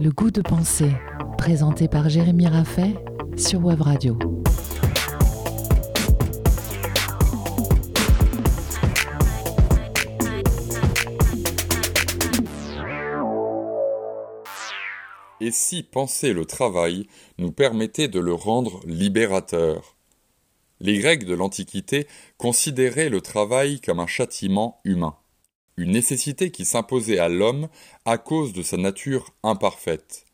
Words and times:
Le 0.00 0.10
goût 0.10 0.30
de 0.30 0.40
penser, 0.40 0.90
présenté 1.38 1.86
par 1.88 2.08
Jérémy 2.08 2.46
Raffet 2.46 2.94
sur 3.36 3.64
Web 3.64 3.82
Radio. 3.82 4.18
Et 15.40 15.50
si 15.50 15.82
penser 15.82 16.32
le 16.32 16.44
travail 16.46 17.06
nous 17.38 17.52
permettait 17.52 18.08
de 18.08 18.18
le 18.18 18.32
rendre 18.32 18.80
libérateur? 18.86 19.96
Les 20.80 20.98
Grecs 20.98 21.24
de 21.24 21.34
l'Antiquité 21.34 22.06
considéraient 22.38 23.08
le 23.08 23.20
travail 23.20 23.80
comme 23.80 24.00
un 24.00 24.06
châtiment 24.06 24.80
humain, 24.84 25.16
une 25.76 25.92
nécessité 25.92 26.50
qui 26.50 26.64
s'imposait 26.64 27.18
à 27.18 27.28
l'homme 27.28 27.68
à 28.04 28.18
cause 28.18 28.52
de 28.52 28.62
sa 28.62 28.76
nature 28.76 29.30
imparfaite. 29.42 30.24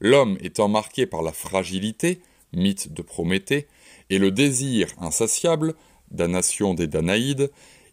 L'homme 0.00 0.38
étant 0.40 0.68
marqué 0.68 1.06
par 1.06 1.22
la 1.22 1.32
fragilité, 1.32 2.20
mythe 2.52 2.92
de 2.92 3.02
Prométhée, 3.02 3.66
et 4.10 4.18
le 4.18 4.30
désir 4.30 4.88
insatiable, 4.98 5.74
damnation 6.10 6.74
des 6.74 6.86
Danaïdes, 6.86 7.50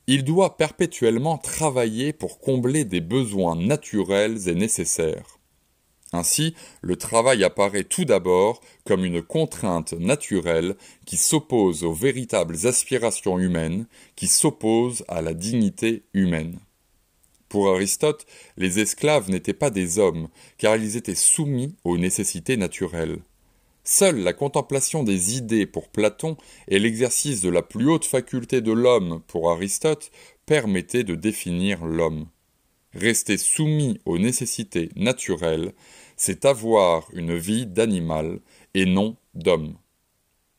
il 0.08 0.24
doit 0.24 0.56
perpétuellement 0.56 1.38
travailler 1.38 2.14
pour 2.14 2.40
combler 2.40 2.86
des 2.86 3.02
besoins 3.02 3.56
naturels 3.56 4.48
et 4.48 4.56
nécessaires. 4.56 5.40
Ainsi, 6.14 6.56
le 6.82 6.96
travail 6.96 7.44
apparaît 7.44 7.84
tout 7.84 8.06
d'abord 8.06 8.62
comme 8.86 9.04
une 9.04 9.22
contrainte 9.22 9.94
naturelle 9.94 10.76
qui 11.06 11.18
s'oppose 11.18 11.84
aux 11.84 11.92
véritables 11.92 12.68
aspirations 12.68 13.40
humaines, 13.40 13.88
qui 14.16 14.28
s'oppose 14.28 15.04
à 15.08 15.22
la 15.22 15.34
dignité 15.34 16.04
humaine. 16.14 16.60
Pour 17.50 17.70
Aristote, 17.70 18.26
les 18.58 18.80
esclaves 18.80 19.30
n'étaient 19.30 19.54
pas 19.54 19.70
des 19.70 20.00
hommes, 20.00 20.30
car 20.58 20.76
ils 20.76 20.98
étaient 20.98 21.16
soumis 21.16 21.76
aux 21.84 21.98
nécessités 21.98 22.58
naturelles. 22.58 23.20
Seule 23.84 24.22
la 24.22 24.34
contemplation 24.34 25.04
des 25.04 25.38
idées 25.38 25.68
pour 25.68 25.90
Platon 25.90 26.38
et 26.68 26.80
l'exercice 26.80 27.42
de 27.42 27.50
la 27.50 27.62
plus 27.62 27.88
haute 27.88 28.06
faculté 28.06 28.62
de 28.62 28.72
l'homme 28.72 29.22
pour 29.28 29.52
Aristote 29.52 30.12
permettaient 30.48 31.04
de 31.04 31.14
définir 31.14 31.86
l'homme. 31.86 32.28
Rester 32.94 33.38
soumis 33.38 34.00
aux 34.06 34.18
nécessités 34.18 34.90
naturelles, 34.96 35.74
c'est 36.18 36.46
avoir 36.46 37.08
une 37.14 37.36
vie 37.36 37.68
d'animal 37.68 38.40
et 38.74 38.86
non 38.86 39.18
d'homme. 39.36 39.76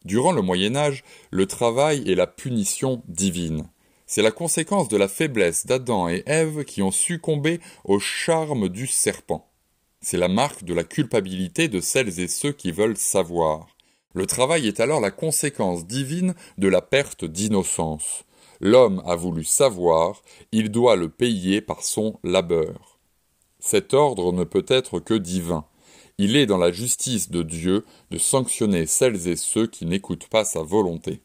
Durant 0.04 0.30
le 0.30 0.42
Moyen 0.42 0.76
Âge, 0.76 1.02
le 1.32 1.46
travail 1.46 2.08
est 2.08 2.14
la 2.14 2.28
punition 2.28 3.02
divine. 3.08 3.68
C'est 4.08 4.22
la 4.22 4.30
conséquence 4.30 4.88
de 4.88 4.96
la 4.96 5.08
faiblesse 5.08 5.66
d'Adam 5.66 6.08
et 6.08 6.22
Ève 6.26 6.64
qui 6.64 6.80
ont 6.80 6.92
succombé 6.92 7.60
au 7.84 7.98
charme 7.98 8.68
du 8.68 8.86
serpent. 8.86 9.50
C'est 10.00 10.16
la 10.16 10.28
marque 10.28 10.62
de 10.62 10.74
la 10.74 10.84
culpabilité 10.84 11.66
de 11.66 11.80
celles 11.80 12.20
et 12.20 12.28
ceux 12.28 12.52
qui 12.52 12.70
veulent 12.70 12.96
savoir. 12.96 13.66
Le 14.14 14.26
travail 14.26 14.68
est 14.68 14.78
alors 14.78 15.00
la 15.00 15.10
conséquence 15.10 15.86
divine 15.86 16.34
de 16.56 16.68
la 16.68 16.82
perte 16.82 17.24
d'innocence. 17.24 18.24
L'homme 18.60 19.02
a 19.04 19.16
voulu 19.16 19.42
savoir, 19.42 20.22
il 20.52 20.70
doit 20.70 20.94
le 20.94 21.08
payer 21.08 21.60
par 21.60 21.82
son 21.82 22.18
labeur. 22.22 22.98
Cet 23.58 23.92
ordre 23.92 24.32
ne 24.32 24.44
peut 24.44 24.64
être 24.68 25.00
que 25.00 25.14
divin. 25.14 25.64
Il 26.18 26.36
est 26.36 26.46
dans 26.46 26.56
la 26.56 26.70
justice 26.70 27.28
de 27.28 27.42
Dieu 27.42 27.84
de 28.12 28.18
sanctionner 28.18 28.86
celles 28.86 29.26
et 29.26 29.36
ceux 29.36 29.66
qui 29.66 29.84
n'écoutent 29.84 30.28
pas 30.28 30.44
sa 30.44 30.62
volonté. 30.62 31.20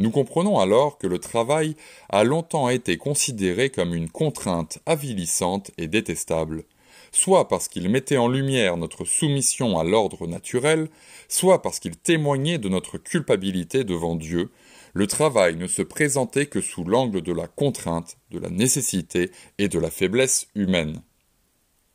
Nous 0.00 0.10
comprenons 0.10 0.58
alors 0.58 0.96
que 0.96 1.06
le 1.06 1.18
travail 1.18 1.76
a 2.08 2.24
longtemps 2.24 2.70
été 2.70 2.96
considéré 2.96 3.68
comme 3.68 3.94
une 3.94 4.08
contrainte 4.08 4.78
avilissante 4.86 5.72
et 5.76 5.88
détestable, 5.88 6.64
soit 7.12 7.48
parce 7.48 7.68
qu'il 7.68 7.86
mettait 7.90 8.16
en 8.16 8.26
lumière 8.26 8.78
notre 8.78 9.04
soumission 9.04 9.78
à 9.78 9.84
l'ordre 9.84 10.26
naturel, 10.26 10.88
soit 11.28 11.60
parce 11.60 11.80
qu'il 11.80 11.98
témoignait 11.98 12.56
de 12.56 12.70
notre 12.70 12.96
culpabilité 12.96 13.84
devant 13.84 14.16
Dieu, 14.16 14.48
le 14.94 15.06
travail 15.06 15.56
ne 15.56 15.66
se 15.66 15.82
présentait 15.82 16.46
que 16.46 16.62
sous 16.62 16.84
l'angle 16.84 17.20
de 17.20 17.34
la 17.34 17.46
contrainte, 17.46 18.16
de 18.30 18.38
la 18.38 18.48
nécessité 18.48 19.30
et 19.58 19.68
de 19.68 19.78
la 19.78 19.90
faiblesse 19.90 20.48
humaine. 20.54 21.02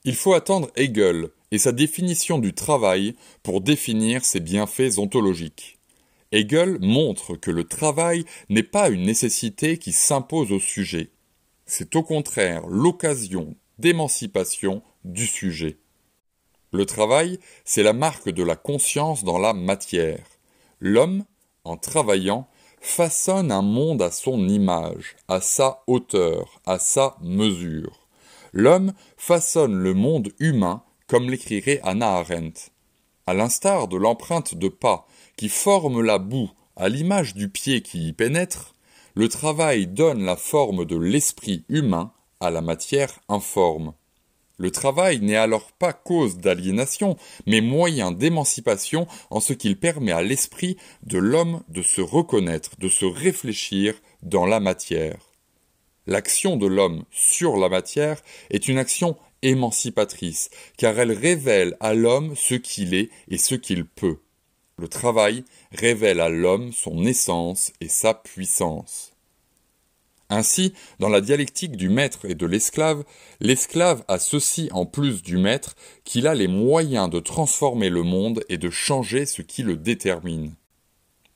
Il 0.04 0.14
faut 0.14 0.36
attendre 0.36 0.70
Hegel 0.76 1.30
et 1.50 1.58
sa 1.58 1.72
définition 1.72 2.38
du 2.38 2.54
travail 2.54 3.16
pour 3.42 3.62
définir 3.62 4.24
ses 4.24 4.42
bienfaits 4.42 5.00
ontologiques. 5.00 5.75
Hegel 6.32 6.78
montre 6.82 7.36
que 7.36 7.52
le 7.52 7.64
travail 7.64 8.26
n'est 8.50 8.64
pas 8.64 8.90
une 8.90 9.04
nécessité 9.04 9.78
qui 9.78 9.92
s'impose 9.92 10.52
au 10.52 10.60
sujet. 10.60 11.12
C'est 11.66 11.96
au 11.96 12.04
contraire 12.04 12.66
l'occasion 12.68 13.56
d'émancipation 13.80 14.82
du 15.04 15.28
sujet. 15.28 15.78
Le 16.72 16.86
travail, 16.86 17.40
c'est 17.64 17.84
la 17.84 17.94
marque 17.94 18.30
de 18.30 18.44
la 18.44 18.56
conscience 18.56 19.24
dans 19.24 19.38
la 19.38 19.54
matière. 19.54 20.26
L'homme, 20.80 21.24
en 21.64 21.78
travaillant, 21.78 22.48
façonne 22.82 23.52
un 23.52 23.62
monde 23.62 24.02
à 24.02 24.12
son 24.12 24.48
image, 24.48 25.16
à 25.28 25.42
sa 25.42 25.84
hauteur, 25.88 26.62
à 26.66 26.78
sa 26.80 27.18
mesure. 27.22 28.08
L'homme 28.54 28.94
façonne 29.18 29.76
le 29.76 29.94
monde 29.94 30.32
humain, 30.40 30.84
comme 31.08 31.30
l'écrirait 31.30 31.82
Anna 31.84 32.16
Arendt. 32.18 32.72
À 33.28 33.34
l'instar 33.34 33.88
de 33.88 33.98
l'empreinte 33.98 34.54
de 34.54 34.68
pas 34.68 35.08
qui 35.36 35.50
forme 35.50 36.02
la 36.02 36.20
boue 36.20 36.52
à 36.76 36.90
l'image 36.90 37.34
du 37.34 37.50
pied 37.50 37.82
qui 37.82 38.10
y 38.10 38.14
pénètre, 38.14 38.76
le 39.16 39.30
travail 39.30 39.88
donne 39.88 40.24
la 40.24 40.36
forme 40.36 40.86
de 40.86 40.96
l'esprit 40.96 41.66
humain 41.68 42.12
à 42.40 42.52
la 42.52 42.62
matière 42.62 43.20
informe. 43.28 43.94
Le 44.58 44.70
travail 44.70 45.22
n'est 45.22 45.36
alors 45.36 45.72
pas 45.72 45.92
cause 45.92 46.38
d'aliénation, 46.38 47.18
mais 47.48 47.62
moyen 47.62 48.12
d'émancipation 48.12 49.08
en 49.32 49.40
ce 49.40 49.54
qu'il 49.54 49.80
permet 49.80 50.12
à 50.12 50.22
l'esprit 50.22 50.78
de 51.04 51.18
l'homme 51.18 51.64
de 51.68 51.82
se 51.82 52.02
reconnaître, 52.02 52.72
de 52.78 52.90
se 52.90 53.06
réfléchir 53.06 53.96
dans 54.22 54.46
la 54.46 54.60
matière. 54.60 55.18
L'action 56.08 56.56
de 56.56 56.68
l'homme 56.68 57.04
sur 57.10 57.58
la 57.58 57.70
matière 57.70 58.22
est 58.52 58.68
une 58.68 58.78
action 58.78 59.18
émancipatrice, 59.46 60.50
car 60.78 61.00
elle 61.00 61.12
révèle 61.12 61.78
à 61.80 61.94
l'homme 61.94 62.36
ce 62.36 62.56
qu'il 62.56 62.94
est 62.94 63.10
et 63.30 63.38
ce 63.38 63.56
qu'il 63.56 63.86
peut. 63.86 64.20
Le 64.78 64.88
travail 64.88 65.46
révèle 65.72 66.20
à 66.20 66.30
l'homme 66.30 66.74
son 66.74 67.06
essence 67.06 67.72
et 67.80 67.88
sa 67.88 68.14
puissance. 68.14 69.14
Ainsi, 70.30 70.74
dans 71.00 71.10
la 71.10 71.22
dialectique 71.22 71.78
du 71.78 71.88
maître 71.88 72.26
et 72.26 72.36
de 72.36 72.46
l'esclave, 72.48 73.04
l'esclave 73.40 74.04
a 74.08 74.18
ceci 74.18 74.70
en 74.72 74.86
plus 74.86 75.22
du 75.22 75.38
maître 75.38 75.76
qu'il 76.04 76.28
a 76.28 76.34
les 76.34 76.48
moyens 76.48 77.10
de 77.10 77.20
transformer 77.20 77.90
le 77.90 78.02
monde 78.02 78.44
et 78.50 78.58
de 78.58 78.72
changer 78.72 79.26
ce 79.26 79.44
qui 79.44 79.62
le 79.62 79.78
détermine. 79.78 80.56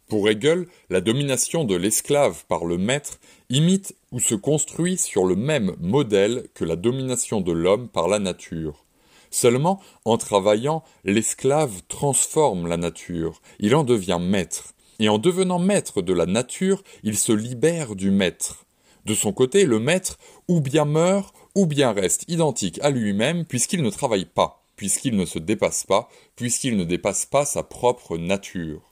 Pour 0.09 0.27
Hegel, 0.27 0.65
la 0.89 1.01
domination 1.01 1.65
de 1.65 1.75
l'esclave 1.75 2.43
par 2.47 2.65
le 2.65 2.79
maître 2.79 3.19
imite 3.51 3.95
ou 4.11 4.19
se 4.19 4.33
construit 4.33 4.97
sur 4.97 5.23
le 5.23 5.35
même 5.35 5.75
modèle 5.79 6.47
que 6.55 6.65
la 6.65 6.75
domination 6.75 7.41
de 7.41 7.51
l'homme 7.51 7.87
par 7.87 8.07
la 8.07 8.17
nature. 8.17 8.85
Seulement, 9.29 9.79
en 10.05 10.17
travaillant, 10.17 10.83
l'esclave 11.03 11.83
transforme 11.87 12.67
la 12.67 12.77
nature, 12.77 13.39
il 13.59 13.75
en 13.75 13.83
devient 13.83 14.17
maître, 14.19 14.73
et 14.97 15.09
en 15.09 15.19
devenant 15.19 15.59
maître 15.59 16.01
de 16.01 16.13
la 16.13 16.25
nature, 16.25 16.83
il 17.03 17.15
se 17.15 17.31
libère 17.31 17.95
du 17.95 18.09
maître. 18.09 18.65
De 19.05 19.13
son 19.13 19.31
côté, 19.31 19.65
le 19.65 19.77
maître 19.77 20.17
ou 20.47 20.59
bien 20.59 20.85
meurt, 20.85 21.35
ou 21.53 21.67
bien 21.67 21.91
reste 21.91 22.25
identique 22.27 22.79
à 22.81 22.89
lui-même 22.89 23.45
puisqu'il 23.45 23.83
ne 23.83 23.91
travaille 23.91 24.25
pas, 24.25 24.65
puisqu'il 24.75 25.15
ne 25.15 25.25
se 25.25 25.37
dépasse 25.37 25.83
pas, 25.83 26.09
puisqu'il 26.35 26.77
ne 26.77 26.83
dépasse 26.83 27.27
pas 27.27 27.45
sa 27.45 27.61
propre 27.61 28.17
nature. 28.17 28.88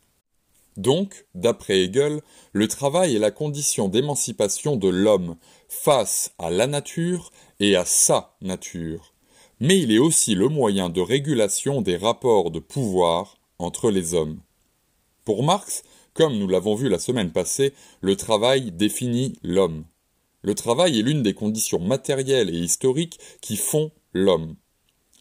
Donc, 0.77 1.25
d'après 1.33 1.81
Hegel, 1.81 2.21
le 2.53 2.67
travail 2.67 3.15
est 3.15 3.19
la 3.19 3.31
condition 3.31 3.89
d'émancipation 3.89 4.75
de 4.75 4.87
l'homme 4.87 5.35
face 5.67 6.31
à 6.37 6.51
la 6.51 6.67
nature 6.67 7.31
et 7.59 7.75
à 7.75 7.83
sa 7.83 8.35
nature. 8.41 9.13
Mais 9.59 9.79
il 9.79 9.91
est 9.91 9.97
aussi 9.97 10.35
le 10.35 10.49
moyen 10.49 10.89
de 10.89 11.01
régulation 11.01 11.81
des 11.81 11.97
rapports 11.97 12.51
de 12.51 12.59
pouvoir 12.59 13.39
entre 13.57 13.89
les 13.89 14.13
hommes. 14.13 14.39
Pour 15.25 15.43
Marx, 15.43 15.83
comme 16.13 16.37
nous 16.37 16.47
l'avons 16.47 16.75
vu 16.75 16.89
la 16.89 16.99
semaine 16.99 17.31
passée, 17.31 17.73
le 18.01 18.15
travail 18.15 18.71
définit 18.71 19.39
l'homme. 19.41 19.85
Le 20.43 20.53
travail 20.53 20.99
est 20.99 21.01
l'une 21.01 21.23
des 21.23 21.33
conditions 21.33 21.79
matérielles 21.79 22.53
et 22.53 22.59
historiques 22.59 23.19
qui 23.41 23.57
font 23.57 23.91
l'homme. 24.13 24.55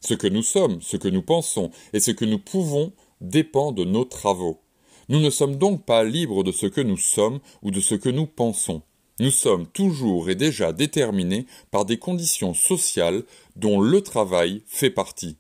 Ce 0.02 0.12
que 0.12 0.26
nous 0.26 0.42
sommes, 0.42 0.82
ce 0.82 0.98
que 0.98 1.08
nous 1.08 1.22
pensons 1.22 1.70
et 1.94 2.00
ce 2.00 2.10
que 2.10 2.26
nous 2.26 2.38
pouvons 2.38 2.92
dépend 3.22 3.72
de 3.72 3.84
nos 3.84 4.04
travaux. 4.04 4.60
Nous 5.08 5.20
ne 5.20 5.30
sommes 5.30 5.56
donc 5.56 5.84
pas 5.84 6.04
libres 6.04 6.42
de 6.42 6.52
ce 6.52 6.66
que 6.66 6.80
nous 6.80 6.96
sommes 6.96 7.40
ou 7.62 7.70
de 7.70 7.80
ce 7.80 7.94
que 7.94 8.08
nous 8.08 8.26
pensons. 8.26 8.82
Nous 9.18 9.30
sommes 9.30 9.66
toujours 9.66 10.28
et 10.28 10.34
déjà 10.34 10.72
déterminés 10.72 11.46
par 11.70 11.84
des 11.84 11.96
conditions 11.96 12.54
sociales 12.54 13.22
dont 13.54 13.80
le 13.80 14.02
travail 14.02 14.62
fait 14.66 14.90
partie. 14.90 15.38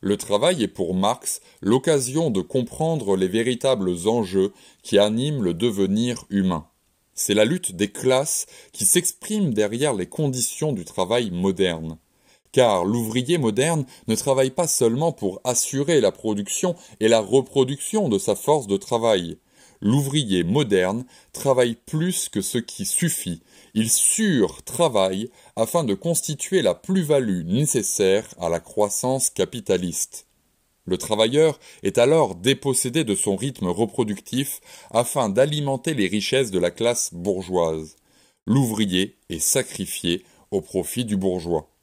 Le 0.00 0.18
travail 0.18 0.62
est 0.62 0.68
pour 0.68 0.94
Marx 0.94 1.40
l'occasion 1.62 2.30
de 2.30 2.42
comprendre 2.42 3.16
les 3.16 3.28
véritables 3.28 4.06
enjeux 4.06 4.52
qui 4.82 4.98
animent 4.98 5.42
le 5.42 5.54
devenir 5.54 6.26
humain. 6.28 6.66
C'est 7.14 7.32
la 7.32 7.46
lutte 7.46 7.74
des 7.74 7.90
classes 7.90 8.46
qui 8.72 8.84
s'exprime 8.84 9.54
derrière 9.54 9.94
les 9.94 10.06
conditions 10.06 10.72
du 10.72 10.84
travail 10.84 11.30
moderne. 11.30 11.96
Car 12.54 12.84
l'ouvrier 12.84 13.36
moderne 13.36 13.84
ne 14.06 14.14
travaille 14.14 14.52
pas 14.52 14.68
seulement 14.68 15.10
pour 15.10 15.40
assurer 15.42 16.00
la 16.00 16.12
production 16.12 16.76
et 17.00 17.08
la 17.08 17.18
reproduction 17.18 18.08
de 18.08 18.16
sa 18.16 18.36
force 18.36 18.68
de 18.68 18.76
travail. 18.76 19.38
L'ouvrier 19.80 20.44
moderne 20.44 21.04
travaille 21.32 21.74
plus 21.74 22.28
que 22.28 22.40
ce 22.40 22.58
qui 22.58 22.86
suffit, 22.86 23.42
il 23.74 23.90
sur-travaille 23.90 25.30
afin 25.56 25.82
de 25.82 25.94
constituer 25.94 26.62
la 26.62 26.76
plus-value 26.76 27.44
nécessaire 27.44 28.24
à 28.38 28.48
la 28.48 28.60
croissance 28.60 29.30
capitaliste. 29.30 30.28
Le 30.86 30.96
travailleur 30.96 31.58
est 31.82 31.98
alors 31.98 32.36
dépossédé 32.36 33.02
de 33.02 33.16
son 33.16 33.34
rythme 33.34 33.66
reproductif 33.66 34.60
afin 34.92 35.28
d'alimenter 35.28 35.92
les 35.92 36.06
richesses 36.06 36.52
de 36.52 36.60
la 36.60 36.70
classe 36.70 37.12
bourgeoise. 37.12 37.96
L'ouvrier 38.46 39.16
est 39.28 39.40
sacrifié 39.40 40.22
au 40.52 40.60
profit 40.60 41.04
du 41.04 41.16
bourgeois. 41.16 41.73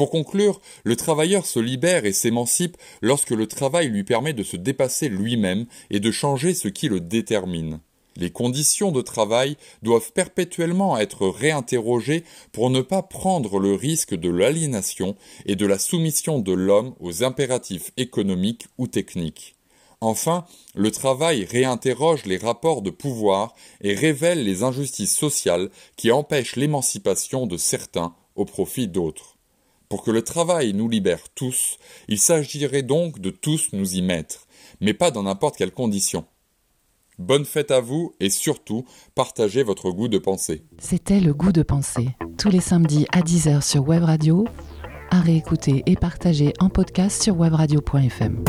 Pour 0.00 0.08
conclure, 0.08 0.62
le 0.82 0.96
travailleur 0.96 1.44
se 1.44 1.60
libère 1.60 2.06
et 2.06 2.14
s'émancipe 2.14 2.78
lorsque 3.02 3.32
le 3.32 3.46
travail 3.46 3.88
lui 3.88 4.02
permet 4.02 4.32
de 4.32 4.42
se 4.42 4.56
dépasser 4.56 5.10
lui-même 5.10 5.66
et 5.90 6.00
de 6.00 6.10
changer 6.10 6.54
ce 6.54 6.68
qui 6.68 6.88
le 6.88 7.00
détermine. 7.00 7.80
Les 8.16 8.30
conditions 8.30 8.92
de 8.92 9.02
travail 9.02 9.58
doivent 9.82 10.10
perpétuellement 10.14 10.96
être 10.96 11.28
réinterrogées 11.28 12.24
pour 12.50 12.70
ne 12.70 12.80
pas 12.80 13.02
prendre 13.02 13.58
le 13.58 13.74
risque 13.74 14.14
de 14.14 14.30
l'aliénation 14.30 15.16
et 15.44 15.54
de 15.54 15.66
la 15.66 15.78
soumission 15.78 16.38
de 16.38 16.52
l'homme 16.52 16.94
aux 16.98 17.22
impératifs 17.22 17.90
économiques 17.98 18.68
ou 18.78 18.86
techniques. 18.86 19.54
Enfin, 20.00 20.46
le 20.74 20.90
travail 20.90 21.44
réinterroge 21.44 22.24
les 22.24 22.38
rapports 22.38 22.80
de 22.80 22.88
pouvoir 22.88 23.52
et 23.82 23.92
révèle 23.92 24.44
les 24.44 24.62
injustices 24.62 25.14
sociales 25.14 25.68
qui 25.96 26.10
empêchent 26.10 26.56
l'émancipation 26.56 27.46
de 27.46 27.58
certains 27.58 28.14
au 28.34 28.46
profit 28.46 28.88
d'autres. 28.88 29.36
Pour 29.90 30.04
que 30.04 30.12
le 30.12 30.22
travail 30.22 30.72
nous 30.72 30.88
libère 30.88 31.28
tous, 31.34 31.76
il 32.06 32.20
s'agirait 32.20 32.84
donc 32.84 33.18
de 33.18 33.30
tous 33.30 33.70
nous 33.72 33.96
y 33.96 34.02
mettre, 34.02 34.46
mais 34.80 34.94
pas 34.94 35.10
dans 35.10 35.24
n'importe 35.24 35.56
quelle 35.56 35.72
condition. 35.72 36.24
Bonne 37.18 37.44
fête 37.44 37.72
à 37.72 37.80
vous 37.80 38.14
et 38.20 38.30
surtout, 38.30 38.86
partagez 39.16 39.64
votre 39.64 39.90
goût 39.90 40.06
de 40.06 40.18
pensée. 40.18 40.62
C'était 40.78 41.18
le 41.18 41.34
goût 41.34 41.50
de 41.50 41.64
pensée, 41.64 42.10
tous 42.38 42.50
les 42.50 42.60
samedis 42.60 43.06
à 43.10 43.20
10h 43.22 43.62
sur 43.62 43.86
Web 43.86 44.04
Radio, 44.04 44.46
à 45.10 45.20
réécouter 45.20 45.82
et 45.86 45.96
partager 45.96 46.54
en 46.60 46.68
podcast 46.68 47.20
sur 47.20 47.34
webradio.fm. 47.36 48.44